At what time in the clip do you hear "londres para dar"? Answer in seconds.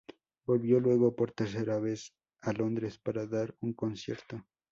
2.53-3.55